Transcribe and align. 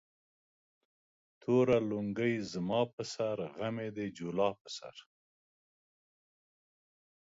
توره 1.41 1.77
لنگۍ 1.89 2.35
زما 2.51 2.81
پر 2.93 3.03
سر، 3.13 3.37
غم 3.57 3.75
يې 3.83 3.89
د 3.97 3.99
جولا 4.17 4.49
پر 4.59 4.69
سر 4.77 4.95